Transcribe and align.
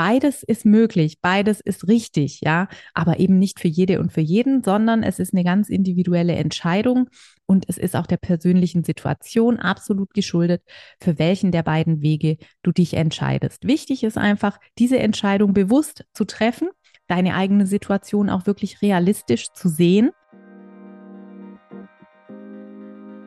beides 0.00 0.42
ist 0.42 0.64
möglich, 0.64 1.20
beides 1.20 1.60
ist 1.60 1.86
richtig, 1.86 2.40
ja, 2.40 2.68
aber 2.94 3.20
eben 3.20 3.38
nicht 3.38 3.60
für 3.60 3.68
jede 3.68 4.00
und 4.00 4.10
für 4.10 4.22
jeden, 4.22 4.64
sondern 4.64 5.02
es 5.02 5.18
ist 5.18 5.34
eine 5.34 5.44
ganz 5.44 5.68
individuelle 5.68 6.36
Entscheidung 6.36 7.10
und 7.44 7.66
es 7.68 7.76
ist 7.76 7.94
auch 7.94 8.06
der 8.06 8.16
persönlichen 8.16 8.82
Situation 8.82 9.58
absolut 9.58 10.14
geschuldet, 10.14 10.62
für 11.02 11.18
welchen 11.18 11.52
der 11.52 11.64
beiden 11.64 12.00
Wege 12.00 12.38
du 12.62 12.72
dich 12.72 12.94
entscheidest. 12.94 13.66
Wichtig 13.66 14.02
ist 14.02 14.16
einfach, 14.16 14.56
diese 14.78 14.98
Entscheidung 14.98 15.52
bewusst 15.52 16.06
zu 16.14 16.24
treffen, 16.24 16.70
deine 17.06 17.34
eigene 17.34 17.66
Situation 17.66 18.30
auch 18.30 18.46
wirklich 18.46 18.80
realistisch 18.80 19.52
zu 19.52 19.68
sehen 19.68 20.12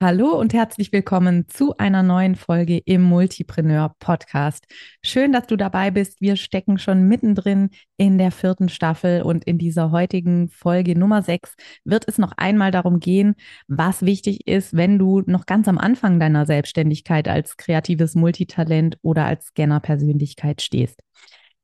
Hallo 0.00 0.38
und 0.38 0.54
herzlich 0.54 0.92
willkommen 0.92 1.48
zu 1.48 1.76
einer 1.76 2.04
neuen 2.04 2.36
Folge 2.36 2.78
im 2.78 3.02
Multipreneur 3.02 3.96
Podcast. 3.98 4.64
Schön, 5.02 5.32
dass 5.32 5.48
du 5.48 5.56
dabei 5.56 5.90
bist. 5.90 6.20
Wir 6.20 6.36
stecken 6.36 6.78
schon 6.78 7.08
mittendrin 7.08 7.70
in 7.96 8.16
der 8.16 8.30
vierten 8.30 8.68
Staffel 8.68 9.22
und 9.22 9.42
in 9.42 9.58
dieser 9.58 9.90
heutigen 9.90 10.50
Folge 10.50 10.96
Nummer 10.96 11.22
sechs 11.22 11.56
wird 11.82 12.06
es 12.06 12.16
noch 12.16 12.30
einmal 12.36 12.70
darum 12.70 13.00
gehen, 13.00 13.34
was 13.66 14.02
wichtig 14.02 14.46
ist, 14.46 14.76
wenn 14.76 15.00
du 15.00 15.24
noch 15.26 15.46
ganz 15.46 15.66
am 15.66 15.78
Anfang 15.78 16.20
deiner 16.20 16.46
Selbstständigkeit 16.46 17.26
als 17.26 17.56
kreatives 17.56 18.14
Multitalent 18.14 18.98
oder 19.02 19.24
als 19.24 19.46
Scanner-Persönlichkeit 19.46 20.62
stehst. 20.62 21.02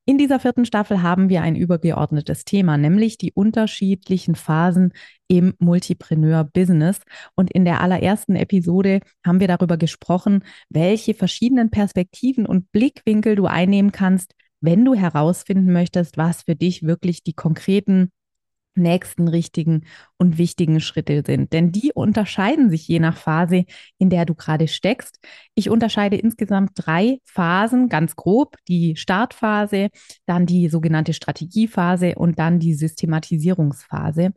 In 0.07 0.19
dieser 0.19 0.39
vierten 0.39 0.67
Staffel 0.67 1.01
haben 1.01 1.31
wir 1.31 1.41
ein 1.41 1.57
übergeordnetes 1.57 2.45
Thema, 2.45 2.77
nämlich 2.77 3.17
die 3.17 3.33
unterschiedlichen 3.33 4.35
Phasen 4.35 4.93
im 5.29 5.55
Multipreneur-Business. 5.61 7.01
Und 7.35 7.51
in 7.51 7.65
der 7.65 7.81
allerersten 7.81 8.37
Episode 8.37 9.01
haben 9.25 9.41
wir 9.41 9.49
darüber 9.49 9.79
gesprochen, 9.79 10.45
welche 10.69 11.15
verschiedenen 11.15 11.71
Perspektiven 11.71 12.45
und 12.45 12.71
Blickwinkel 12.71 13.35
du 13.35 13.47
einnehmen 13.47 13.93
kannst, 13.93 14.35
wenn 14.61 14.85
du 14.85 14.95
herausfinden 14.95 15.73
möchtest, 15.73 16.19
was 16.19 16.43
für 16.43 16.55
dich 16.55 16.83
wirklich 16.83 17.23
die 17.23 17.35
konkreten 17.35 18.11
nächsten 18.75 19.29
richtigen 19.29 19.85
und 20.17 20.39
wichtigen 20.39 20.81
Schritte 20.81 21.23
sind. 21.27 21.53
Denn 21.53 21.73
die 21.73 21.93
unterscheiden 21.95 22.71
sich 22.71 22.87
je 22.89 22.99
nach 22.99 23.17
Phase, 23.17 23.65
in 23.99 24.11
der 24.11 24.25
du 24.25 24.35
gerade 24.35 24.69
steckst. 24.69 25.19
Ich 25.55 25.71
unterscheide 25.71 26.17
insgesamt 26.17 26.73
drei 26.75 27.19
Phasen, 27.25 27.89
ganz 27.89 28.17
grob. 28.17 28.57
Die 28.69 28.97
Startphase, 28.97 29.89
dann 30.27 30.47
die 30.47 30.69
sogenannte 30.69 31.13
Strategiephase 31.13 32.15
und 32.17 32.39
dann 32.39 32.59
die 32.59 32.75
Systematisierungsphase 32.75 34.33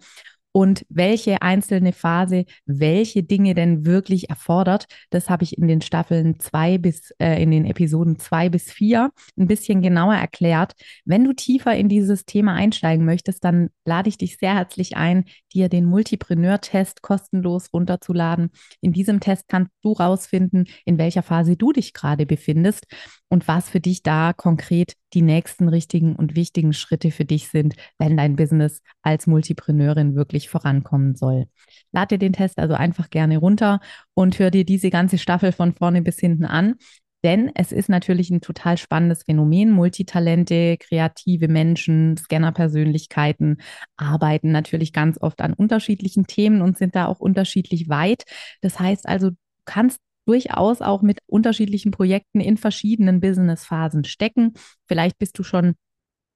und 0.58 0.88
welche 0.90 1.44
einzelne 1.44 1.94
Phase 1.94 2.46
welche 2.66 3.22
Dinge 3.22 3.54
denn 3.54 3.86
wirklich 3.86 4.32
erfordert. 4.32 4.88
Das 5.12 5.30
habe 5.30 5.44
ich 5.44 5.56
in 5.56 5.68
den 5.68 5.82
Staffeln 5.82 6.40
zwei 6.40 6.80
bis, 6.80 7.12
äh, 7.20 7.40
in 7.44 7.52
den 7.52 7.64
Episoden 7.64 8.18
zwei 8.18 8.50
bis 8.50 8.72
vier 8.72 9.12
ein 9.38 9.46
bisschen 9.46 9.84
genauer 9.84 10.16
erklärt. 10.16 10.74
Wenn 11.06 11.24
du 11.26 11.34
tiefer 11.34 11.76
in 11.76 11.90
dieses 11.90 12.26
Thema 12.26 12.56
einsteigen 12.56 13.06
möchtest, 13.06 13.44
dann 13.44 13.70
lade 13.86 14.10
ich 14.10 14.18
dich 14.18 14.38
sehr 14.38 14.56
herzlich 14.56 14.98
ein, 14.98 15.26
dir 15.54 15.70
den 15.70 15.86
Multipreneur-Test 15.86 17.04
kostenlos 17.04 17.72
runterzuladen. 17.72 18.50
In 18.82 18.94
diesem 18.94 19.20
Test 19.20 19.48
kannst 19.48 19.72
du 19.84 19.92
rausfinden, 19.92 20.66
in 20.86 20.98
welcher 20.98 21.22
Phase 21.22 21.56
du 21.56 21.72
dich 21.72 21.94
gerade 21.94 22.26
befindest 22.26 22.88
und 23.30 23.48
was 23.48 23.70
für 23.70 23.80
dich 23.80 24.02
da 24.02 24.34
konkret 24.34 24.94
die 25.14 25.22
nächsten 25.22 25.68
richtigen 25.68 26.16
und 26.16 26.36
wichtigen 26.36 26.74
Schritte 26.74 27.12
für 27.12 27.26
dich 27.26 27.50
sind, 27.50 27.76
wenn 27.98 28.18
dein 28.18 28.36
Business 28.36 28.82
als 29.02 29.28
Multipreneurin 29.28 30.16
wirklich 30.16 30.50
vorankommen 30.50 31.16
soll. 31.16 31.48
Lade 31.92 32.18
dir 32.18 32.20
den 32.20 32.34
Test 32.34 32.60
also 32.60 32.74
einfach 32.74 33.10
gerne 33.10 33.38
runter 33.38 33.80
und 34.14 34.38
hör 34.40 34.52
dir 34.52 34.66
diese 34.66 34.90
ganze 34.90 35.18
Staffel 35.18 35.52
von 35.52 35.74
vorne 35.74 36.02
bis 36.02 36.20
hinten 36.20 36.46
an. 36.46 36.76
Denn 37.24 37.52
es 37.56 37.72
ist 37.72 37.90
natürlich 37.90 38.30
ein 38.30 38.42
total 38.42 38.78
spannendes 38.78 39.24
Phänomen. 39.24 39.72
Multitalente, 39.72 40.78
kreative 40.78 41.48
Menschen, 41.48 42.16
Scanner-Persönlichkeiten 42.16 43.58
arbeiten 43.98 44.52
natürlich 44.52 44.94
ganz 44.94 45.18
oft 45.20 45.42
an 45.42 45.54
unterschiedlichen 45.54 46.28
Themen 46.28 46.62
und 46.62 46.78
sind 46.78 46.96
da 46.96 47.08
auch 47.08 47.20
unterschiedlich 47.20 47.90
weit. 47.90 48.24
Das 48.62 48.80
heißt 48.80 49.08
also, 49.08 49.32
du 49.32 49.36
kannst 49.66 50.00
durchaus 50.28 50.82
auch 50.82 51.02
mit 51.02 51.20
unterschiedlichen 51.26 51.92
Projekten 51.92 52.40
in 52.40 52.58
verschiedenen 52.58 53.20
Businessphasen 53.20 54.04
stecken. 54.04 54.54
Vielleicht 54.88 55.18
bist 55.18 55.40
du 55.40 55.44
schon 55.44 55.76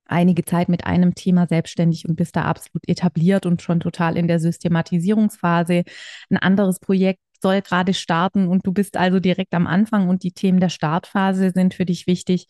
einige 0.06 0.44
Zeit 0.46 0.70
mit 0.70 0.86
einem 0.86 1.16
Thema 1.16 1.48
selbstständig 1.48 2.08
und 2.08 2.16
bist 2.16 2.36
da 2.36 2.44
absolut 2.44 2.88
etabliert 2.88 3.46
und 3.46 3.62
schon 3.62 3.80
total 3.80 4.18
in 4.18 4.28
der 4.28 4.40
Systematisierungsphase. 4.40 5.84
Ein 6.30 6.38
anderes 6.38 6.80
Projekt 6.80 7.20
soll 7.42 7.62
gerade 7.62 7.94
starten 7.94 8.48
und 8.48 8.66
du 8.66 8.72
bist 8.72 8.98
also 8.98 9.20
direkt 9.20 9.54
am 9.54 9.68
Anfang 9.68 10.10
und 10.10 10.24
die 10.24 10.32
Themen 10.32 10.60
der 10.60 10.70
Startphase 10.70 11.52
sind 11.54 11.74
für 11.74 11.86
dich 11.86 12.08
wichtig. 12.08 12.48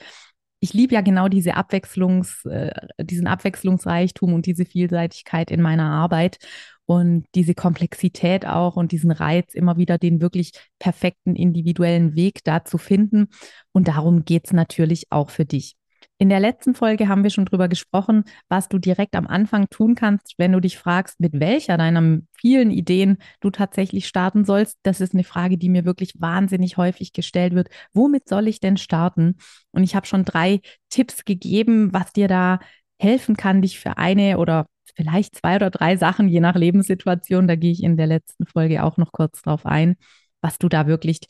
Ich 0.64 0.74
liebe 0.74 0.94
ja 0.94 1.02
genau 1.02 1.28
diese 1.28 1.56
Abwechslungs, 1.56 2.46
äh, 2.46 2.72
diesen 3.00 3.26
Abwechslungsreichtum 3.26 4.32
und 4.32 4.46
diese 4.46 4.66
Vielseitigkeit 4.66 5.50
in 5.50 5.60
meiner 5.60 5.90
Arbeit 5.90 6.38
und 6.86 7.26
diese 7.34 7.56
Komplexität 7.56 8.46
auch 8.46 8.76
und 8.76 8.92
diesen 8.92 9.12
Reiz, 9.12 9.56
immer 9.56 9.78
wieder 9.78 9.98
den 9.98 10.22
wirklich 10.22 10.52
perfekten 10.78 11.36
individuellen 11.36 12.16
Weg 12.16 12.44
da 12.44 12.64
zu 12.64 12.78
finden. 12.78 13.30
Und 13.72 13.88
darum 13.88 14.24
geht 14.24 14.46
es 14.46 14.54
natürlich 14.54 15.08
auch 15.10 15.32
für 15.32 15.46
dich. 15.46 15.76
In 16.22 16.30
der 16.30 16.40
letzten 16.40 16.76
Folge 16.76 17.08
haben 17.08 17.24
wir 17.24 17.32
schon 17.32 17.46
drüber 17.46 17.68
gesprochen, 17.68 18.26
was 18.48 18.70
du 18.70 18.78
direkt 18.78 19.16
am 19.16 19.26
Anfang 19.26 19.72
tun 19.72 19.96
kannst, 19.96 20.36
wenn 20.38 20.52
du 20.52 20.60
dich 20.60 20.78
fragst, 20.78 21.20
mit 21.20 21.40
welcher 21.40 21.80
deiner 21.80 22.20
vielen 22.40 22.70
Ideen 22.70 23.18
du 23.40 23.50
tatsächlich 23.50 24.06
starten 24.08 24.46
sollst. 24.46 24.78
Das 24.84 25.02
ist 25.02 25.16
eine 25.16 25.24
Frage, 25.24 25.58
die 25.58 25.68
mir 25.68 25.84
wirklich 25.84 26.14
wahnsinnig 26.20 26.78
häufig 26.78 27.14
gestellt 27.14 27.56
wird. 27.56 27.70
Womit 27.94 28.30
soll 28.30 28.48
ich 28.48 28.60
denn 28.60 28.78
starten? 28.78 29.38
Und 29.72 29.82
ich 29.82 29.96
habe 29.96 30.06
schon 30.06 30.24
drei 30.24 30.60
Tipps 30.92 31.26
gegeben, 31.26 31.92
was 31.92 32.14
dir 32.14 32.28
da 32.28 32.60
helfen 33.00 33.36
kann, 33.36 33.64
dich 33.64 33.80
für 33.80 33.98
eine 33.98 34.38
oder 34.38 34.68
vielleicht 34.94 35.36
zwei 35.36 35.56
oder 35.56 35.72
drei 35.72 35.98
Sachen, 35.98 36.28
je 36.28 36.40
nach 36.40 36.54
Lebenssituation, 36.54 37.48
da 37.48 37.56
gehe 37.56 37.72
ich 37.72 37.82
in 37.82 37.98
der 37.98 38.06
letzten 38.06 38.46
Folge 38.46 38.84
auch 38.84 38.98
noch 38.98 39.12
kurz 39.12 39.42
drauf 39.42 39.66
ein, 39.66 39.96
was 40.40 40.60
du 40.60 40.70
da 40.70 40.86
wirklich 40.86 41.22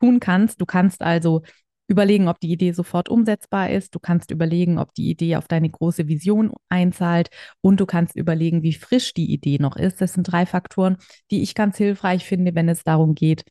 tun 0.00 0.18
kannst. 0.18 0.62
Du 0.62 0.64
kannst 0.64 1.02
also 1.02 1.42
überlegen, 1.90 2.28
ob 2.28 2.40
die 2.40 2.52
Idee 2.52 2.72
sofort 2.72 3.08
umsetzbar 3.08 3.70
ist. 3.70 3.94
Du 3.94 3.98
kannst 3.98 4.30
überlegen, 4.30 4.78
ob 4.78 4.94
die 4.94 5.10
Idee 5.10 5.36
auf 5.36 5.48
deine 5.48 5.68
große 5.68 6.08
Vision 6.08 6.52
einzahlt 6.68 7.28
und 7.60 7.80
du 7.80 7.86
kannst 7.86 8.16
überlegen, 8.16 8.62
wie 8.62 8.72
frisch 8.72 9.12
die 9.12 9.32
Idee 9.32 9.58
noch 9.58 9.76
ist. 9.76 10.00
Das 10.00 10.14
sind 10.14 10.24
drei 10.24 10.46
Faktoren, 10.46 10.96
die 11.30 11.42
ich 11.42 11.54
ganz 11.54 11.76
hilfreich 11.76 12.24
finde, 12.24 12.54
wenn 12.54 12.68
es 12.68 12.84
darum 12.84 13.14
geht, 13.14 13.44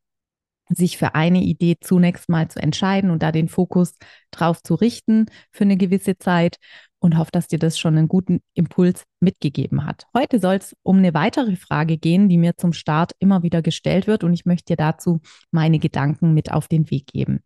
sich 0.69 0.97
für 0.97 1.15
eine 1.15 1.41
Idee 1.41 1.77
zunächst 1.81 2.29
mal 2.29 2.47
zu 2.47 2.59
entscheiden 2.61 3.09
und 3.09 3.23
da 3.23 3.31
den 3.31 3.49
Fokus 3.49 3.95
drauf 4.31 4.61
zu 4.61 4.75
richten 4.75 5.25
für 5.51 5.63
eine 5.63 5.77
gewisse 5.77 6.17
Zeit 6.17 6.57
und 6.99 7.17
hoffe, 7.17 7.31
dass 7.31 7.47
dir 7.47 7.59
das 7.59 7.79
schon 7.79 7.97
einen 7.97 8.07
guten 8.07 8.41
Impuls 8.53 9.05
mitgegeben 9.19 9.85
hat. 9.85 10.05
Heute 10.13 10.39
soll 10.39 10.55
es 10.55 10.75
um 10.83 10.97
eine 10.97 11.13
weitere 11.13 11.55
Frage 11.55 11.97
gehen, 11.97 12.29
die 12.29 12.37
mir 12.37 12.57
zum 12.57 12.73
Start 12.73 13.13
immer 13.19 13.41
wieder 13.43 13.61
gestellt 13.61 14.07
wird 14.07 14.23
und 14.23 14.33
ich 14.33 14.45
möchte 14.45 14.73
dir 14.73 14.77
dazu 14.77 15.21
meine 15.51 15.79
Gedanken 15.79 16.33
mit 16.33 16.51
auf 16.51 16.67
den 16.67 16.89
Weg 16.91 17.07
geben. 17.07 17.39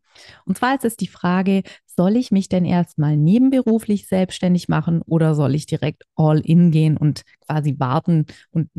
Und 0.46 0.58
zwar 0.58 0.75
ist 0.75 0.86
es 0.86 0.96
die 0.96 1.08
Frage, 1.08 1.64
soll 1.86 2.16
ich 2.16 2.31
mich 2.31 2.50
denn 2.50 2.66
erstmal 2.66 3.16
nebenberuflich 3.16 4.08
selbstständig 4.08 4.68
machen 4.68 5.02
oder 5.03 5.36
soll 5.36 5.56
ich 5.56 5.66
direkt 5.66 6.03
all 6.16 6.40
in 6.40 6.72
gehen 6.72 6.97
und 6.97 7.22
quasi 7.46 7.75
warten 7.80 8.25
und 8.52 8.70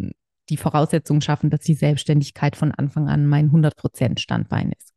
die 0.50 0.56
Voraussetzungen 0.56 1.22
schaffen, 1.22 1.50
dass 1.50 1.60
die 1.60 1.74
Selbstständigkeit 1.74 2.56
von 2.56 2.72
Anfang 2.72 3.08
an 3.08 3.26
mein 3.26 3.50
100% 3.50 4.18
Standbein 4.18 4.72
ist? 4.72 4.92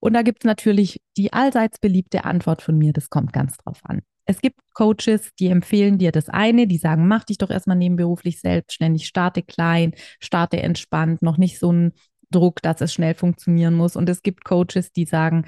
Und 0.00 0.12
da 0.12 0.22
gibt 0.22 0.44
es 0.44 0.46
natürlich 0.46 1.00
die 1.16 1.32
allseits 1.32 1.78
beliebte 1.78 2.24
Antwort 2.24 2.60
von 2.60 2.76
mir, 2.76 2.92
das 2.92 3.08
kommt 3.08 3.32
ganz 3.32 3.56
drauf 3.56 3.80
an. 3.84 4.02
Es 4.26 4.40
gibt 4.40 4.58
Coaches, 4.72 5.30
die 5.38 5.48
empfehlen 5.48 5.98
dir 5.98 6.12
das 6.12 6.28
eine, 6.28 6.66
die 6.66 6.78
sagen, 6.78 7.08
mach 7.08 7.24
dich 7.24 7.38
doch 7.38 7.50
erstmal 7.50 7.76
nebenberuflich 7.76 8.40
selbstständig, 8.40 9.06
starte 9.06 9.42
klein, 9.42 9.94
starte 10.20 10.62
entspannt, 10.62 11.22
noch 11.22 11.36
nicht 11.36 11.58
so 11.58 11.72
ein 11.72 11.92
Druck, 12.30 12.62
dass 12.62 12.80
es 12.80 12.92
schnell 12.92 13.14
funktionieren 13.14 13.74
muss. 13.74 13.96
Und 13.96 14.08
es 14.08 14.22
gibt 14.22 14.44
Coaches, 14.44 14.92
die 14.92 15.04
sagen, 15.04 15.46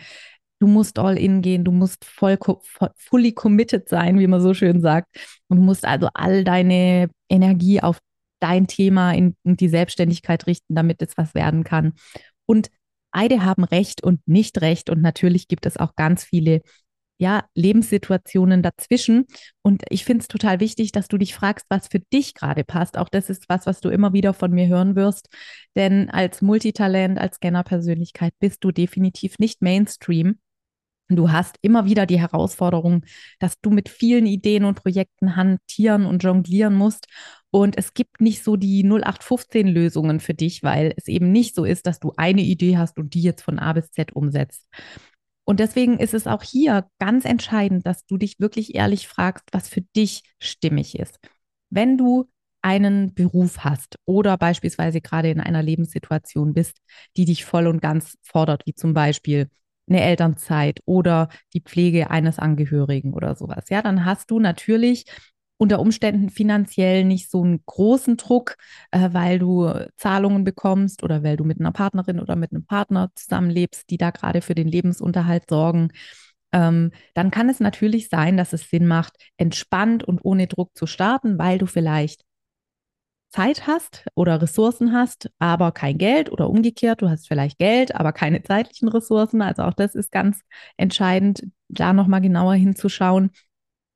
du 0.58 0.66
musst 0.66 0.98
all 0.98 1.18
in 1.18 1.42
gehen, 1.42 1.64
du 1.64 1.72
musst 1.72 2.04
voll, 2.04 2.38
fully 2.96 3.32
committed 3.32 3.88
sein, 3.88 4.18
wie 4.18 4.26
man 4.26 4.40
so 4.40 4.54
schön 4.54 4.80
sagt. 4.80 5.08
Und 5.48 5.58
du 5.58 5.62
musst 5.62 5.84
also 5.84 6.08
all 6.14 6.44
deine 6.44 7.08
Energie 7.28 7.80
auf 7.82 7.98
dein 8.40 8.66
Thema 8.66 9.12
in, 9.12 9.36
in 9.44 9.56
die 9.56 9.68
Selbstständigkeit 9.68 10.46
richten, 10.46 10.74
damit 10.74 11.00
es 11.02 11.16
was 11.16 11.34
werden 11.34 11.64
kann. 11.64 11.94
Und 12.46 12.70
beide 13.10 13.44
haben 13.44 13.64
Recht 13.64 14.02
und 14.02 14.20
nicht 14.26 14.60
Recht. 14.60 14.90
Und 14.90 15.00
natürlich 15.02 15.48
gibt 15.48 15.66
es 15.66 15.76
auch 15.76 15.94
ganz 15.96 16.24
viele 16.24 16.62
ja, 17.18 17.44
Lebenssituationen 17.54 18.62
dazwischen. 18.62 19.26
Und 19.62 19.82
ich 19.88 20.04
finde 20.04 20.22
es 20.22 20.28
total 20.28 20.60
wichtig, 20.60 20.92
dass 20.92 21.08
du 21.08 21.18
dich 21.18 21.34
fragst, 21.34 21.66
was 21.68 21.88
für 21.88 22.00
dich 22.00 22.34
gerade 22.34 22.64
passt. 22.64 22.98
Auch 22.98 23.08
das 23.08 23.30
ist 23.30 23.48
was, 23.48 23.66
was 23.66 23.80
du 23.80 23.88
immer 23.88 24.12
wieder 24.12 24.34
von 24.34 24.52
mir 24.52 24.68
hören 24.68 24.96
wirst. 24.96 25.28
Denn 25.74 26.10
als 26.10 26.42
Multitalent, 26.42 27.18
als 27.18 27.36
Scanner-Persönlichkeit 27.36 28.34
bist 28.38 28.62
du 28.64 28.70
definitiv 28.70 29.38
nicht 29.38 29.62
Mainstream. 29.62 30.38
Du 31.08 31.30
hast 31.30 31.56
immer 31.62 31.84
wieder 31.84 32.04
die 32.04 32.18
Herausforderung, 32.18 33.04
dass 33.38 33.60
du 33.60 33.70
mit 33.70 33.88
vielen 33.88 34.26
Ideen 34.26 34.64
und 34.64 34.82
Projekten 34.82 35.36
hantieren 35.36 36.04
und 36.04 36.24
jonglieren 36.24 36.74
musst. 36.74 37.06
Und 37.50 37.78
es 37.78 37.94
gibt 37.94 38.20
nicht 38.20 38.42
so 38.42 38.56
die 38.56 38.84
0815-Lösungen 38.84 40.18
für 40.18 40.34
dich, 40.34 40.64
weil 40.64 40.92
es 40.96 41.06
eben 41.06 41.30
nicht 41.30 41.54
so 41.54 41.64
ist, 41.64 41.86
dass 41.86 42.00
du 42.00 42.12
eine 42.16 42.42
Idee 42.42 42.76
hast 42.76 42.98
und 42.98 43.14
die 43.14 43.22
jetzt 43.22 43.42
von 43.42 43.60
A 43.60 43.72
bis 43.72 43.92
Z 43.92 44.16
umsetzt. 44.16 44.66
Und 45.46 45.60
deswegen 45.60 45.98
ist 45.98 46.12
es 46.12 46.26
auch 46.26 46.42
hier 46.42 46.88
ganz 46.98 47.24
entscheidend, 47.24 47.86
dass 47.86 48.04
du 48.04 48.18
dich 48.18 48.40
wirklich 48.40 48.74
ehrlich 48.74 49.06
fragst, 49.06 49.44
was 49.52 49.68
für 49.68 49.80
dich 49.80 50.22
stimmig 50.40 50.98
ist. 50.98 51.18
Wenn 51.70 51.96
du 51.96 52.28
einen 52.62 53.14
Beruf 53.14 53.58
hast 53.58 53.96
oder 54.06 54.36
beispielsweise 54.36 55.00
gerade 55.00 55.30
in 55.30 55.40
einer 55.40 55.62
Lebenssituation 55.62 56.52
bist, 56.52 56.78
die 57.16 57.24
dich 57.24 57.44
voll 57.44 57.68
und 57.68 57.80
ganz 57.80 58.18
fordert, 58.22 58.66
wie 58.66 58.74
zum 58.74 58.92
Beispiel 58.92 59.48
eine 59.88 60.02
Elternzeit 60.02 60.80
oder 60.84 61.28
die 61.54 61.60
Pflege 61.60 62.10
eines 62.10 62.40
Angehörigen 62.40 63.14
oder 63.14 63.36
sowas, 63.36 63.68
ja, 63.68 63.82
dann 63.82 64.04
hast 64.04 64.32
du 64.32 64.40
natürlich 64.40 65.04
unter 65.58 65.80
Umständen 65.80 66.30
finanziell 66.30 67.04
nicht 67.04 67.30
so 67.30 67.42
einen 67.42 67.62
großen 67.64 68.16
Druck, 68.16 68.56
äh, 68.90 69.08
weil 69.12 69.38
du 69.38 69.70
Zahlungen 69.96 70.44
bekommst 70.44 71.02
oder 71.02 71.22
weil 71.22 71.36
du 71.36 71.44
mit 71.44 71.60
einer 71.60 71.72
Partnerin 71.72 72.20
oder 72.20 72.36
mit 72.36 72.52
einem 72.52 72.64
Partner 72.64 73.10
zusammenlebst, 73.14 73.88
die 73.90 73.96
da 73.98 74.10
gerade 74.10 74.42
für 74.42 74.54
den 74.54 74.68
Lebensunterhalt 74.68 75.44
sorgen. 75.48 75.88
Ähm, 76.52 76.92
dann 77.14 77.30
kann 77.30 77.48
es 77.48 77.60
natürlich 77.60 78.08
sein, 78.08 78.36
dass 78.36 78.52
es 78.52 78.70
Sinn 78.70 78.86
macht, 78.86 79.14
entspannt 79.36 80.04
und 80.04 80.24
ohne 80.24 80.46
Druck 80.46 80.76
zu 80.76 80.86
starten, 80.86 81.38
weil 81.38 81.58
du 81.58 81.66
vielleicht 81.66 82.22
Zeit 83.30 83.66
hast 83.66 84.06
oder 84.14 84.40
Ressourcen 84.40 84.92
hast, 84.92 85.30
aber 85.38 85.72
kein 85.72 85.98
Geld 85.98 86.30
oder 86.32 86.48
umgekehrt, 86.48 87.02
du 87.02 87.10
hast 87.10 87.28
vielleicht 87.28 87.58
Geld, 87.58 87.94
aber 87.94 88.12
keine 88.12 88.42
zeitlichen 88.42 88.88
Ressourcen. 88.88 89.42
Also 89.42 89.62
auch 89.62 89.74
das 89.74 89.94
ist 89.94 90.10
ganz 90.10 90.40
entscheidend, 90.76 91.44
da 91.68 91.92
nochmal 91.92 92.20
genauer 92.22 92.54
hinzuschauen. 92.54 93.30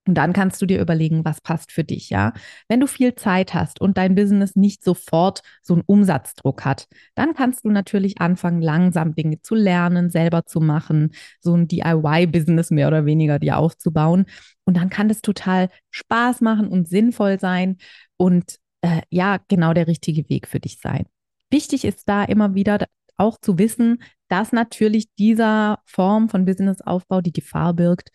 Und 0.07 0.15
dann 0.15 0.33
kannst 0.33 0.61
du 0.63 0.67
dir 0.67 0.81
überlegen, 0.81 1.25
was 1.25 1.41
passt 1.41 1.73
für 1.73 1.85
dich, 1.85 2.09
ja. 2.11 2.33
Wenn 2.69 2.81
du 2.81 2.87
viel 2.87 3.15
Zeit 3.15 3.53
hast 3.53 3.81
und 3.81 3.99
dein 3.99 4.15
Business 4.15 4.57
nicht 4.57 4.83
sofort 4.83 5.43
so 5.63 5.75
einen 5.75 5.83
Umsatzdruck 5.85 6.65
hat, 6.65 6.89
dann 7.15 7.35
kannst 7.35 7.65
du 7.65 7.71
natürlich 7.71 8.21
anfangen, 8.21 8.63
langsam 8.63 9.15
Dinge 9.15 9.43
zu 9.43 9.55
lernen, 9.55 10.09
selber 10.11 10.47
zu 10.47 10.61
machen, 10.61 11.13
so 11.41 11.55
ein 11.55 11.69
DIY-Business 11.69 12.71
mehr 12.71 12.89
oder 12.89 13.05
weniger 13.05 13.39
dir 13.39 13.59
aufzubauen. 13.59 14.25
Und 14.65 14.77
dann 14.77 14.89
kann 14.89 15.09
das 15.09 15.21
total 15.21 15.69
Spaß 15.91 16.41
machen 16.41 16.69
und 16.69 16.89
sinnvoll 16.89 17.39
sein 17.39 17.77
und 18.17 18.57
äh, 18.81 19.03
ja, 19.11 19.39
genau 19.49 19.75
der 19.75 19.87
richtige 19.87 20.29
Weg 20.31 20.49
für 20.49 20.61
dich 20.61 20.79
sein. 20.81 21.05
Wichtig 21.51 21.85
ist 21.85 22.09
da 22.09 22.25
immer 22.25 22.55
wieder 22.55 22.87
auch 23.17 23.39
zu 23.39 23.59
wissen, 23.59 24.03
dass 24.29 24.53
natürlich 24.53 25.13
dieser 25.19 25.81
Form 25.85 26.29
von 26.29 26.47
Businessaufbau 26.47 27.21
die 27.21 27.33
Gefahr 27.33 27.75
birgt, 27.75 28.11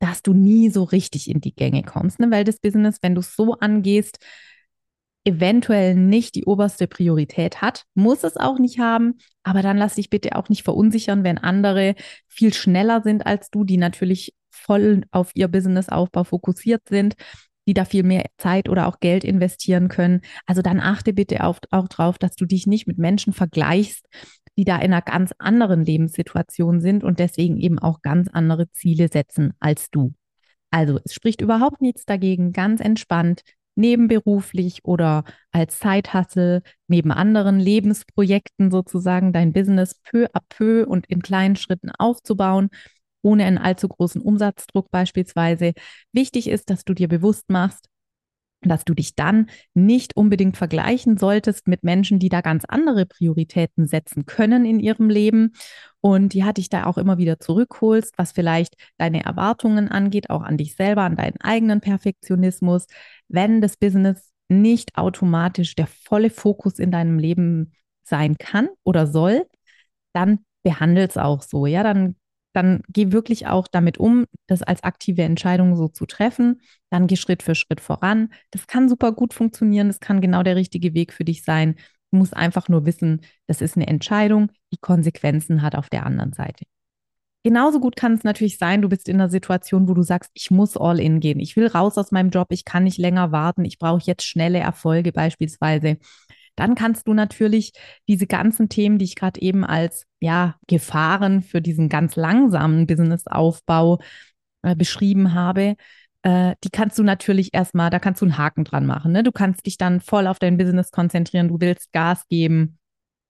dass 0.00 0.22
du 0.22 0.32
nie 0.32 0.70
so 0.70 0.82
richtig 0.82 1.30
in 1.30 1.40
die 1.40 1.54
Gänge 1.54 1.82
kommst, 1.82 2.18
ne? 2.18 2.30
weil 2.30 2.44
das 2.44 2.58
Business, 2.58 2.98
wenn 3.02 3.14
du 3.14 3.20
es 3.20 3.36
so 3.36 3.54
angehst, 3.54 4.18
eventuell 5.24 5.94
nicht 5.94 6.34
die 6.34 6.44
oberste 6.44 6.86
Priorität 6.86 7.60
hat, 7.60 7.84
muss 7.94 8.24
es 8.24 8.36
auch 8.36 8.58
nicht 8.58 8.78
haben, 8.78 9.18
aber 9.42 9.62
dann 9.62 9.76
lass 9.76 9.96
dich 9.96 10.10
bitte 10.10 10.34
auch 10.34 10.48
nicht 10.48 10.64
verunsichern, 10.64 11.24
wenn 11.24 11.38
andere 11.38 11.94
viel 12.26 12.54
schneller 12.54 13.02
sind 13.02 13.26
als 13.26 13.50
du, 13.50 13.64
die 13.64 13.76
natürlich 13.76 14.34
voll 14.50 15.02
auf 15.10 15.30
ihr 15.34 15.48
Businessaufbau 15.48 16.24
fokussiert 16.24 16.82
sind, 16.88 17.14
die 17.66 17.74
da 17.74 17.84
viel 17.84 18.02
mehr 18.02 18.24
Zeit 18.38 18.68
oder 18.68 18.88
auch 18.88 18.98
Geld 19.00 19.22
investieren 19.22 19.88
können. 19.88 20.22
Also 20.46 20.62
dann 20.62 20.80
achte 20.80 21.12
bitte 21.12 21.44
auf, 21.44 21.58
auch 21.70 21.88
darauf, 21.88 22.18
dass 22.18 22.34
du 22.34 22.46
dich 22.46 22.66
nicht 22.66 22.86
mit 22.86 22.98
Menschen 22.98 23.32
vergleichst, 23.32 24.06
die 24.60 24.66
da 24.66 24.76
in 24.76 24.92
einer 24.92 25.00
ganz 25.00 25.32
anderen 25.38 25.86
Lebenssituation 25.86 26.82
sind 26.82 27.02
und 27.02 27.18
deswegen 27.18 27.56
eben 27.56 27.78
auch 27.78 28.02
ganz 28.02 28.28
andere 28.28 28.70
Ziele 28.72 29.08
setzen 29.08 29.54
als 29.58 29.88
du. 29.90 30.12
Also 30.70 31.00
es 31.02 31.14
spricht 31.14 31.40
überhaupt 31.40 31.80
nichts 31.80 32.04
dagegen, 32.04 32.52
ganz 32.52 32.82
entspannt, 32.82 33.40
nebenberuflich 33.74 34.84
oder 34.84 35.24
als 35.50 35.78
Zeithassel, 35.78 36.60
neben 36.88 37.10
anderen 37.10 37.58
Lebensprojekten 37.58 38.70
sozusagen 38.70 39.32
dein 39.32 39.54
Business 39.54 39.94
peu 39.94 40.26
à 40.34 40.42
peu 40.50 40.86
und 40.86 41.06
in 41.06 41.22
kleinen 41.22 41.56
Schritten 41.56 41.90
aufzubauen, 41.98 42.68
ohne 43.22 43.46
einen 43.46 43.56
allzu 43.56 43.88
großen 43.88 44.20
Umsatzdruck 44.20 44.90
beispielsweise. 44.90 45.72
Wichtig 46.12 46.50
ist, 46.50 46.68
dass 46.68 46.84
du 46.84 46.92
dir 46.92 47.08
bewusst 47.08 47.48
machst, 47.48 47.88
dass 48.62 48.84
du 48.84 48.94
dich 48.94 49.14
dann 49.14 49.48
nicht 49.74 50.16
unbedingt 50.16 50.56
vergleichen 50.56 51.16
solltest 51.16 51.66
mit 51.66 51.82
Menschen, 51.82 52.18
die 52.18 52.28
da 52.28 52.40
ganz 52.40 52.64
andere 52.66 53.06
Prioritäten 53.06 53.86
setzen 53.86 54.26
können 54.26 54.64
in 54.64 54.80
ihrem 54.80 55.08
Leben 55.08 55.52
und 56.00 56.32
die 56.32 56.44
hat 56.44 56.56
dich 56.56 56.68
da 56.68 56.86
auch 56.86 56.98
immer 56.98 57.18
wieder 57.18 57.38
zurückholst, 57.38 58.14
was 58.16 58.32
vielleicht 58.32 58.74
deine 58.98 59.24
Erwartungen 59.24 59.88
angeht, 59.88 60.30
auch 60.30 60.42
an 60.42 60.56
dich 60.56 60.74
selber, 60.74 61.02
an 61.02 61.16
deinen 61.16 61.40
eigenen 61.40 61.80
Perfektionismus, 61.80 62.86
wenn 63.28 63.60
das 63.60 63.76
Business 63.76 64.30
nicht 64.48 64.96
automatisch 64.96 65.74
der 65.74 65.86
volle 65.86 66.30
Fokus 66.30 66.78
in 66.78 66.90
deinem 66.90 67.18
Leben 67.18 67.72
sein 68.02 68.36
kann 68.38 68.68
oder 68.82 69.06
soll, 69.06 69.46
dann 70.12 70.40
behandel 70.62 71.06
es 71.06 71.16
auch 71.16 71.42
so, 71.42 71.66
ja, 71.66 71.82
dann 71.82 72.16
dann 72.52 72.82
geh 72.88 73.12
wirklich 73.12 73.46
auch 73.46 73.68
damit 73.68 73.98
um, 73.98 74.26
das 74.46 74.62
als 74.62 74.82
aktive 74.82 75.22
Entscheidung 75.22 75.76
so 75.76 75.88
zu 75.88 76.06
treffen. 76.06 76.60
Dann 76.90 77.06
geh 77.06 77.16
Schritt 77.16 77.42
für 77.42 77.54
Schritt 77.54 77.80
voran. 77.80 78.32
Das 78.50 78.66
kann 78.66 78.88
super 78.88 79.12
gut 79.12 79.34
funktionieren. 79.34 79.88
Das 79.88 80.00
kann 80.00 80.20
genau 80.20 80.42
der 80.42 80.56
richtige 80.56 80.94
Weg 80.94 81.12
für 81.12 81.24
dich 81.24 81.44
sein. 81.44 81.76
Du 82.10 82.18
musst 82.18 82.36
einfach 82.36 82.68
nur 82.68 82.86
wissen, 82.86 83.20
das 83.46 83.60
ist 83.60 83.76
eine 83.76 83.86
Entscheidung, 83.86 84.50
die 84.72 84.78
Konsequenzen 84.78 85.62
hat 85.62 85.76
auf 85.76 85.88
der 85.88 86.04
anderen 86.04 86.32
Seite. 86.32 86.64
Genauso 87.42 87.80
gut 87.80 87.96
kann 87.96 88.12
es 88.12 88.22
natürlich 88.22 88.58
sein, 88.58 88.82
du 88.82 88.88
bist 88.90 89.08
in 89.08 89.16
einer 89.16 89.30
Situation, 89.30 89.88
wo 89.88 89.94
du 89.94 90.02
sagst, 90.02 90.30
ich 90.34 90.50
muss 90.50 90.76
all 90.76 91.00
in 91.00 91.20
gehen. 91.20 91.40
Ich 91.40 91.56
will 91.56 91.68
raus 91.68 91.96
aus 91.96 92.10
meinem 92.10 92.28
Job. 92.28 92.48
Ich 92.50 92.66
kann 92.66 92.84
nicht 92.84 92.98
länger 92.98 93.32
warten. 93.32 93.64
Ich 93.64 93.78
brauche 93.78 94.02
jetzt 94.04 94.24
schnelle 94.24 94.58
Erfolge 94.58 95.12
beispielsweise 95.12 95.96
dann 96.60 96.74
kannst 96.74 97.08
du 97.08 97.14
natürlich 97.14 97.72
diese 98.06 98.26
ganzen 98.26 98.68
Themen, 98.68 98.98
die 98.98 99.06
ich 99.06 99.16
gerade 99.16 99.40
eben 99.40 99.64
als 99.64 100.04
ja, 100.20 100.56
Gefahren 100.66 101.40
für 101.40 101.62
diesen 101.62 101.88
ganz 101.88 102.16
langsamen 102.16 102.86
Businessaufbau 102.86 103.98
äh, 104.60 104.76
beschrieben 104.76 105.32
habe, 105.32 105.76
äh, 106.22 106.54
die 106.62 106.68
kannst 106.68 106.98
du 106.98 107.02
natürlich 107.02 107.54
erstmal, 107.54 107.88
da 107.88 107.98
kannst 107.98 108.20
du 108.20 108.26
einen 108.26 108.36
Haken 108.36 108.64
dran 108.64 108.84
machen. 108.84 109.12
Ne? 109.12 109.22
Du 109.22 109.32
kannst 109.32 109.64
dich 109.64 109.78
dann 109.78 110.02
voll 110.02 110.26
auf 110.26 110.38
dein 110.38 110.58
Business 110.58 110.90
konzentrieren, 110.90 111.48
du 111.48 111.60
willst 111.60 111.92
Gas 111.92 112.28
geben. 112.28 112.78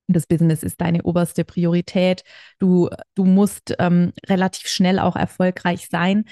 Das 0.09 0.27
Business 0.27 0.65
ist 0.65 0.81
deine 0.81 1.05
oberste 1.05 1.45
Priorität. 1.45 2.25
Du, 2.59 2.89
du 3.15 3.25
musst 3.25 3.77
ähm, 3.79 4.13
relativ 4.29 4.67
schnell 4.67 4.99
auch 4.99 5.15
erfolgreich 5.15 5.87
sein. 5.89 6.25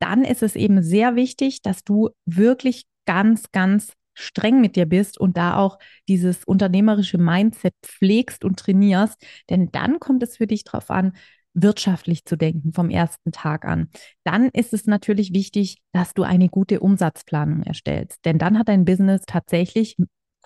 Dann 0.00 0.24
ist 0.24 0.42
es 0.42 0.56
eben 0.56 0.82
sehr 0.82 1.14
wichtig, 1.14 1.62
dass 1.62 1.84
du 1.84 2.10
wirklich 2.26 2.86
ganz, 3.06 3.52
ganz 3.52 3.92
streng 4.14 4.60
mit 4.60 4.76
dir 4.76 4.86
bist 4.86 5.18
und 5.18 5.36
da 5.36 5.56
auch 5.56 5.78
dieses 6.08 6.44
unternehmerische 6.44 7.18
Mindset 7.18 7.74
pflegst 7.82 8.44
und 8.44 8.58
trainierst, 8.58 9.22
denn 9.48 9.70
dann 9.72 10.00
kommt 10.00 10.22
es 10.22 10.36
für 10.36 10.46
dich 10.46 10.64
darauf 10.64 10.90
an, 10.90 11.12
wirtschaftlich 11.54 12.24
zu 12.24 12.36
denken 12.36 12.72
vom 12.72 12.90
ersten 12.90 13.32
Tag 13.32 13.64
an. 13.64 13.88
Dann 14.24 14.50
ist 14.50 14.72
es 14.72 14.86
natürlich 14.86 15.32
wichtig, 15.34 15.78
dass 15.92 16.14
du 16.14 16.22
eine 16.22 16.48
gute 16.48 16.80
Umsatzplanung 16.80 17.62
erstellst, 17.62 18.24
denn 18.24 18.38
dann 18.38 18.58
hat 18.58 18.68
dein 18.68 18.84
Business 18.84 19.22
tatsächlich 19.26 19.96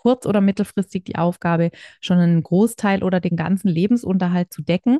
kurz- 0.04 0.26
oder 0.26 0.40
mittelfristig 0.42 1.04
die 1.04 1.16
Aufgabe, 1.16 1.70
schon 2.00 2.18
einen 2.18 2.42
Großteil 2.42 3.02
oder 3.02 3.20
den 3.20 3.36
ganzen 3.36 3.68
Lebensunterhalt 3.68 4.52
zu 4.52 4.62
decken. 4.62 4.98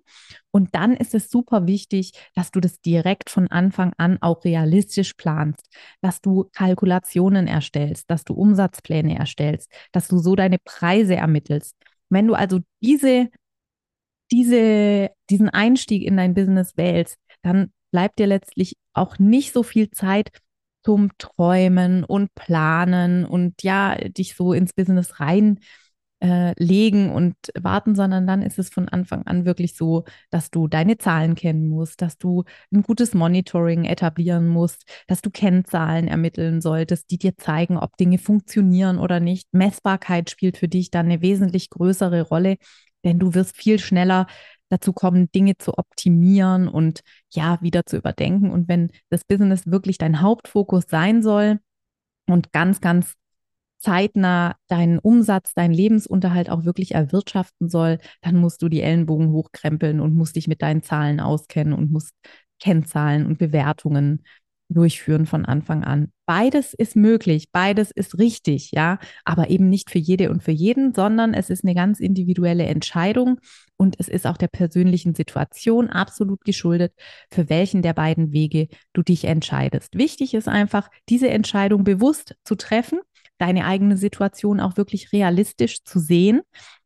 Und 0.51 0.75
dann 0.75 0.95
ist 0.97 1.15
es 1.15 1.31
super 1.31 1.67
wichtig, 1.67 2.13
dass 2.35 2.51
du 2.51 2.61
das 2.61 2.81
direkt 2.81 3.29
von 3.29 3.49
Anfang 3.49 3.93
an 3.99 4.19
auch 4.23 4.45
realistisch 4.45 5.13
planst, 5.15 5.69
dass 6.01 6.21
du 6.23 6.49
Kalkulationen 6.55 7.47
erstellst, 7.47 8.11
dass 8.11 8.25
du 8.25 8.35
Umsatzpläne 8.35 9.19
erstellst, 9.19 9.71
dass 9.93 10.09
du 10.09 10.19
so 10.19 10.35
deine 10.35 10.59
Preise 10.59 11.17
ermittelst. 11.17 11.77
Wenn 12.09 12.27
du 12.27 12.35
also 12.35 12.61
diese, 12.83 13.29
diese, 14.33 15.11
diesen 15.31 15.51
Einstieg 15.51 16.03
in 16.03 16.17
dein 16.17 16.35
Business 16.35 16.77
wählst, 16.77 17.19
dann 17.43 17.73
bleibt 17.91 18.19
dir 18.19 18.27
letztlich 18.27 18.77
auch 18.93 19.19
nicht 19.19 19.53
so 19.53 19.63
viel 19.63 19.91
Zeit 19.91 20.31
zum 20.85 21.11
Träumen 21.19 22.05
und 22.05 22.35
Planen 22.35 23.25
und 23.25 23.63
ja, 23.63 23.97
dich 23.97 24.35
so 24.37 24.53
ins 24.53 24.73
Business 24.75 25.19
reinlegen 25.19 25.59
äh, 26.21 27.13
und 27.13 27.37
warten, 27.59 27.95
sondern 27.95 28.27
dann 28.27 28.43
ist 28.43 28.59
es 28.59 28.69
von 28.69 28.89
Anfang 28.89 29.27
an 29.27 29.45
wirklich 29.45 29.77
so, 29.77 30.05
dass 30.31 30.51
du 30.51 30.69
deine 30.69 30.99
Zahlen 30.99 31.35
kennen 31.35 31.69
musst, 31.69 32.03
dass 32.03 32.19
du 32.19 32.45
ein 32.73 32.83
gutes 32.83 33.15
Monitoring 33.15 33.85
etablieren 33.85 34.49
musst, 34.49 34.85
dass 35.07 35.23
du 35.23 35.31
Kennzahlen 35.31 36.07
ermitteln 36.07 36.61
solltest, 36.61 37.11
die 37.11 37.19
dir 37.19 37.37
zeigen, 37.37 37.79
ob 37.79 37.97
Dinge 37.97 38.19
funktionieren 38.19 38.99
oder 38.99 39.21
nicht. 39.21 39.49
Messbarkeit 39.53 40.31
spielt 40.31 40.59
für 40.59 40.69
dich 40.69 40.91
dann 40.91 41.07
eine 41.07 41.23
wesentlich 41.23 41.71
größere 41.71 42.23
Rolle, 42.23 42.57
denn 43.05 43.19
du 43.19 43.35
wirst 43.35 43.57
viel 43.57 43.79
schneller 43.79 44.27
dazu 44.75 44.93
kommen, 44.93 45.31
Dinge 45.33 45.57
zu 45.57 45.79
optimieren 45.79 46.69
und 46.69 47.01
ja, 47.31 47.59
wieder 47.63 47.87
zu 47.87 47.97
überdenken. 47.97 48.51
Und 48.51 48.69
wenn 48.69 48.91
das 49.11 49.25
Business 49.25 49.67
wirklich 49.67 49.99
dein 49.99 50.21
Hauptfokus 50.21 50.85
sein 50.89 51.23
soll 51.23 51.61
und 52.27 52.53
ganz, 52.53 52.81
ganz 52.81 53.15
zeitnah 53.79 54.57
deinen 54.69 54.99
Umsatz, 54.99 55.53
deinen 55.55 55.75
Lebensunterhalt 55.75 56.49
auch 56.49 56.65
wirklich 56.65 56.95
erwirtschaften 56.95 57.69
soll, 57.69 57.99
dann 58.23 58.37
musst 58.37 58.63
du 58.63 58.69
die 58.69 58.81
Ellenbogen 58.81 59.31
hochkrempeln 59.31 60.01
und 60.01 60.15
musst 60.15 60.37
dich 60.37 60.49
mit 60.49 60.63
deinen 60.63 60.83
Zahlen 60.83 61.21
auskennen 61.21 61.75
und 61.75 61.91
musst 61.91 62.15
Kennzahlen 62.61 63.27
und 63.27 63.39
Bewertungen 63.39 64.25
durchführen 64.75 65.27
von 65.27 65.45
Anfang 65.47 65.85
an. 65.85 66.11
Beides 66.27 66.75
ist 66.75 66.97
möglich, 66.97 67.51
beides 67.53 67.91
ist 67.91 68.19
richtig, 68.19 68.73
ja, 68.73 68.99
aber 69.25 69.49
eben 69.51 69.69
nicht 69.69 69.91
für 69.91 69.99
jede 69.99 70.31
und 70.31 70.43
für 70.43 70.53
jeden, 70.53 70.95
sondern 70.95 71.33
es 71.33 71.49
ist 71.49 71.65
eine 71.65 71.75
ganz 71.75 72.01
individuelle 72.01 72.65
Entscheidung 72.65 73.41
und 73.77 73.97
es 73.99 74.09
ist 74.09 74.27
auch 74.27 74.37
der 74.37 74.49
persönlichen 74.49 75.15
Situation 75.15 75.89
absolut 75.89 76.45
geschuldet, 76.45 76.93
für 77.31 77.49
welchen 77.49 77.83
der 77.83 77.95
beiden 77.95 78.33
Wege 78.33 78.69
du 78.93 79.03
dich 79.03 79.25
entscheidest. 79.25 79.97
Wichtig 79.97 80.35
ist 80.35 80.49
einfach, 80.49 80.91
diese 81.09 81.31
Entscheidung 81.31 81.85
bewusst 81.85 82.37
zu 82.45 82.55
treffen 82.55 82.99
deine 83.39 83.67
eigene 83.67 83.97
Situation 83.97 84.61
auch 84.61 84.77
wirklich 84.77 85.13
realistisch 85.13 85.85
zu 85.85 85.99
sehen. 85.99 86.43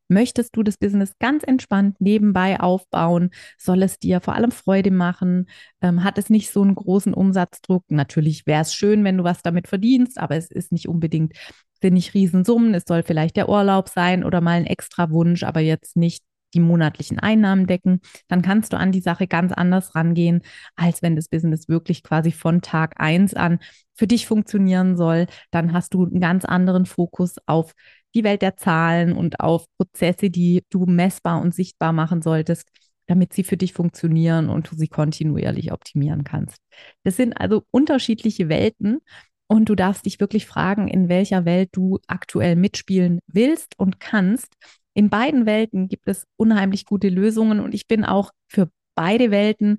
Möchtest 0.08 0.56
du 0.56 0.62
das 0.62 0.78
Business 0.78 1.12
ganz 1.18 1.44
entspannt 1.44 2.00
nebenbei 2.00 2.58
aufbauen? 2.60 3.30
Soll 3.58 3.82
es 3.82 3.98
dir 3.98 4.20
vor 4.20 4.34
allem 4.34 4.50
Freude 4.50 4.90
machen? 4.90 5.48
Ähm, 5.82 6.02
hat 6.04 6.18
es 6.18 6.30
nicht 6.30 6.50
so 6.50 6.62
einen 6.62 6.74
großen 6.74 7.14
Umsatzdruck? 7.14 7.84
Natürlich 7.90 8.46
wäre 8.46 8.62
es 8.62 8.74
schön, 8.74 9.04
wenn 9.04 9.18
du 9.18 9.24
was 9.24 9.42
damit 9.42 9.68
verdienst, 9.68 10.18
aber 10.18 10.36
es 10.36 10.50
ist 10.50 10.72
nicht 10.72 10.88
unbedingt, 10.88 11.34
sind 11.80 11.94
nicht 11.94 12.14
Riesensummen. 12.14 12.74
Es 12.74 12.84
soll 12.86 13.02
vielleicht 13.02 13.36
der 13.36 13.48
Urlaub 13.48 13.88
sein 13.88 14.24
oder 14.24 14.40
mal 14.40 14.56
ein 14.56 14.66
extra 14.66 15.10
Wunsch, 15.10 15.42
aber 15.42 15.60
jetzt 15.60 15.96
nicht 15.96 16.22
die 16.54 16.60
monatlichen 16.60 17.18
Einnahmen 17.18 17.66
decken, 17.66 18.00
dann 18.28 18.42
kannst 18.42 18.72
du 18.72 18.78
an 18.78 18.92
die 18.92 19.00
Sache 19.00 19.26
ganz 19.26 19.52
anders 19.52 19.94
rangehen, 19.94 20.42
als 20.76 21.02
wenn 21.02 21.16
das 21.16 21.28
Business 21.28 21.68
wirklich 21.68 22.02
quasi 22.02 22.32
von 22.32 22.62
Tag 22.62 22.94
eins 23.00 23.34
an 23.34 23.58
für 23.94 24.06
dich 24.06 24.26
funktionieren 24.26 24.96
soll. 24.96 25.26
Dann 25.50 25.72
hast 25.72 25.94
du 25.94 26.06
einen 26.06 26.20
ganz 26.20 26.44
anderen 26.44 26.86
Fokus 26.86 27.36
auf 27.46 27.74
die 28.14 28.24
Welt 28.24 28.42
der 28.42 28.56
Zahlen 28.56 29.12
und 29.12 29.40
auf 29.40 29.66
Prozesse, 29.76 30.30
die 30.30 30.62
du 30.70 30.86
messbar 30.86 31.40
und 31.40 31.54
sichtbar 31.54 31.92
machen 31.92 32.22
solltest, 32.22 32.68
damit 33.06 33.32
sie 33.32 33.44
für 33.44 33.56
dich 33.56 33.72
funktionieren 33.72 34.48
und 34.48 34.70
du 34.70 34.76
sie 34.76 34.88
kontinuierlich 34.88 35.72
optimieren 35.72 36.24
kannst. 36.24 36.58
Das 37.04 37.16
sind 37.16 37.40
also 37.40 37.62
unterschiedliche 37.70 38.48
Welten 38.48 38.98
und 39.46 39.68
du 39.68 39.74
darfst 39.74 40.04
dich 40.06 40.20
wirklich 40.20 40.46
fragen, 40.46 40.88
in 40.88 41.08
welcher 41.08 41.44
Welt 41.44 41.70
du 41.72 41.98
aktuell 42.06 42.56
mitspielen 42.56 43.20
willst 43.26 43.78
und 43.78 44.00
kannst 44.00 44.52
in 44.98 45.10
beiden 45.10 45.46
Welten 45.46 45.86
gibt 45.86 46.08
es 46.08 46.26
unheimlich 46.36 46.84
gute 46.84 47.08
Lösungen 47.08 47.60
und 47.60 47.72
ich 47.72 47.86
bin 47.86 48.04
auch 48.04 48.32
für 48.48 48.68
beide 48.96 49.30
Welten 49.30 49.78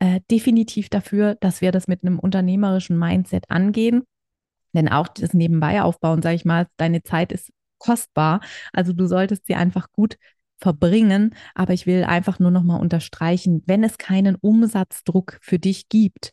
äh, 0.00 0.18
definitiv 0.28 0.88
dafür, 0.88 1.36
dass 1.36 1.60
wir 1.60 1.70
das 1.70 1.86
mit 1.86 2.02
einem 2.02 2.18
unternehmerischen 2.18 2.98
Mindset 2.98 3.48
angehen. 3.48 4.02
Denn 4.74 4.88
auch 4.88 5.06
das 5.06 5.34
Nebenbei 5.34 5.82
aufbauen, 5.82 6.20
sage 6.20 6.34
ich 6.34 6.44
mal, 6.44 6.66
deine 6.78 7.04
Zeit 7.04 7.30
ist 7.30 7.52
kostbar. 7.78 8.40
Also 8.72 8.92
du 8.92 9.06
solltest 9.06 9.46
sie 9.46 9.54
einfach 9.54 9.90
gut 9.92 10.16
verbringen. 10.58 11.34
Aber 11.54 11.72
ich 11.72 11.86
will 11.86 12.04
einfach 12.04 12.38
nur 12.38 12.50
noch 12.50 12.62
mal 12.62 12.76
unterstreichen, 12.76 13.62
wenn 13.66 13.84
es 13.84 13.98
keinen 13.98 14.36
Umsatzdruck 14.36 15.38
für 15.42 15.58
dich 15.58 15.88
gibt, 15.88 16.32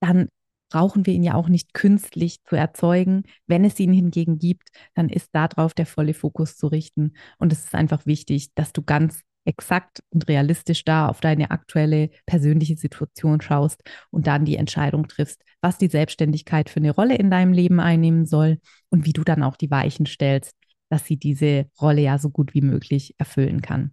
dann 0.00 0.28
brauchen 0.70 1.06
wir 1.06 1.14
ihn 1.14 1.22
ja 1.22 1.34
auch 1.34 1.48
nicht 1.48 1.74
künstlich 1.74 2.42
zu 2.44 2.56
erzeugen. 2.56 3.22
Wenn 3.46 3.64
es 3.64 3.78
ihn 3.78 3.92
hingegen 3.92 4.38
gibt, 4.38 4.70
dann 4.94 5.08
ist 5.08 5.30
darauf 5.32 5.74
der 5.74 5.86
volle 5.86 6.14
Fokus 6.14 6.56
zu 6.56 6.66
richten. 6.66 7.12
Und 7.38 7.52
es 7.52 7.64
ist 7.64 7.74
einfach 7.74 8.04
wichtig, 8.06 8.52
dass 8.54 8.72
du 8.72 8.82
ganz 8.82 9.22
exakt 9.46 10.00
und 10.10 10.28
realistisch 10.28 10.84
da 10.84 11.08
auf 11.08 11.20
deine 11.20 11.50
aktuelle 11.50 12.10
persönliche 12.26 12.76
Situation 12.76 13.40
schaust 13.40 13.82
und 14.10 14.26
dann 14.26 14.44
die 14.44 14.56
Entscheidung 14.56 15.08
triffst, 15.08 15.42
was 15.60 15.78
die 15.78 15.88
Selbstständigkeit 15.88 16.70
für 16.70 16.80
eine 16.80 16.90
Rolle 16.90 17.16
in 17.16 17.30
deinem 17.30 17.52
Leben 17.52 17.80
einnehmen 17.80 18.26
soll 18.26 18.58
und 18.90 19.06
wie 19.06 19.12
du 19.12 19.24
dann 19.24 19.42
auch 19.42 19.56
die 19.56 19.70
Weichen 19.70 20.06
stellst, 20.06 20.52
dass 20.88 21.04
sie 21.04 21.16
diese 21.16 21.66
Rolle 21.80 22.02
ja 22.02 22.18
so 22.18 22.30
gut 22.30 22.54
wie 22.54 22.60
möglich 22.60 23.14
erfüllen 23.18 23.62
kann. 23.62 23.92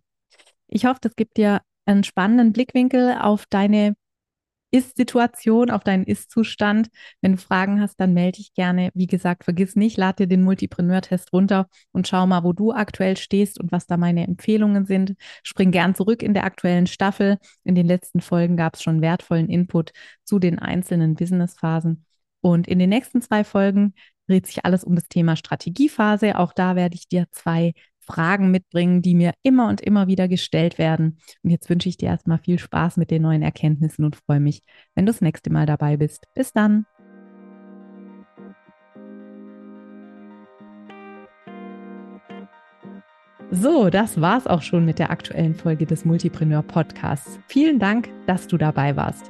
Ich 0.67 0.85
hoffe, 0.85 0.99
das 1.01 1.15
gibt 1.15 1.37
dir 1.37 1.61
einen 1.85 2.03
spannenden 2.03 2.53
Blickwinkel 2.53 3.15
auf 3.19 3.45
deine 3.49 3.95
ist-Situation, 4.73 5.69
auf 5.69 5.83
deinen 5.83 6.03
Ist-Zustand. 6.03 6.89
Wenn 7.21 7.33
du 7.33 7.37
Fragen 7.37 7.79
hast, 7.79 7.99
dann 7.99 8.13
melde 8.13 8.37
dich 8.37 8.53
gerne. 8.53 8.89
Wie 8.95 9.07
gesagt, 9.07 9.43
vergiss 9.43 9.75
nicht, 9.75 9.97
lad 9.97 10.19
dir 10.19 10.27
den 10.27 10.43
Multipreneur-Test 10.43 11.31
runter 11.31 11.67
und 11.91 12.07
schau 12.07 12.25
mal, 12.25 12.43
wo 12.43 12.53
du 12.53 12.71
aktuell 12.71 13.15
stehst 13.15 13.59
und 13.59 13.71
was 13.71 13.85
da 13.85 13.97
meine 13.97 14.25
Empfehlungen 14.25 14.85
sind. 14.85 15.13
Spring 15.43 15.71
gern 15.71 15.93
zurück 15.93 16.23
in 16.23 16.33
der 16.33 16.43
aktuellen 16.43 16.87
Staffel. 16.87 17.37
In 17.63 17.75
den 17.75 17.85
letzten 17.85 18.19
Folgen 18.19 18.57
gab 18.57 18.75
es 18.75 18.83
schon 18.83 19.01
wertvollen 19.01 19.47
Input 19.47 19.91
zu 20.23 20.39
den 20.39 20.57
einzelnen 20.57 21.13
Business-Phasen. 21.13 22.05
Und 22.41 22.67
in 22.67 22.79
den 22.79 22.89
nächsten 22.89 23.21
zwei 23.21 23.43
Folgen 23.43 23.93
dreht 24.27 24.47
sich 24.47 24.65
alles 24.65 24.83
um 24.83 24.95
das 24.95 25.07
Thema 25.07 25.35
Strategiephase. 25.35 26.39
Auch 26.39 26.51
da 26.51 26.75
werde 26.75 26.95
ich 26.95 27.07
dir 27.07 27.27
zwei 27.31 27.73
Fragen 28.05 28.51
mitbringen, 28.51 29.01
die 29.01 29.15
mir 29.15 29.33
immer 29.43 29.67
und 29.67 29.81
immer 29.81 30.07
wieder 30.07 30.27
gestellt 30.27 30.77
werden. 30.77 31.17
Und 31.43 31.49
jetzt 31.49 31.69
wünsche 31.69 31.89
ich 31.89 31.97
dir 31.97 32.09
erstmal 32.09 32.39
viel 32.39 32.59
Spaß 32.59 32.97
mit 32.97 33.11
den 33.11 33.21
neuen 33.21 33.41
Erkenntnissen 33.41 34.05
und 34.05 34.15
freue 34.15 34.39
mich, 34.39 34.63
wenn 34.95 35.05
du 35.05 35.11
das 35.11 35.21
nächste 35.21 35.51
Mal 35.51 35.65
dabei 35.65 35.97
bist. 35.97 36.25
Bis 36.35 36.53
dann. 36.53 36.85
So, 43.55 43.91
das 43.91 44.19
war's 44.19 44.47
auch 44.47 44.63
schon 44.63 44.83
mit 44.83 44.97
der 44.97 45.11
aktuellen 45.11 45.53
Folge 45.53 45.85
des 45.85 46.05
Multipreneur 46.05 46.63
Podcasts. 46.63 47.39
Vielen 47.47 47.77
Dank, 47.77 48.09
dass 48.25 48.47
du 48.47 48.57
dabei 48.57 48.95
warst. 48.95 49.29